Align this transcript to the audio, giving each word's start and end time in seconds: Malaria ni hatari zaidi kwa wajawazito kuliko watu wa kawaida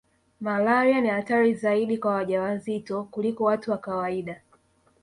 Malaria 0.39 1.01
ni 1.01 1.09
hatari 1.09 1.53
zaidi 1.53 1.97
kwa 1.97 2.13
wajawazito 2.13 3.03
kuliko 3.03 3.43
watu 3.43 3.71
wa 3.71 3.77
kawaida 3.77 4.41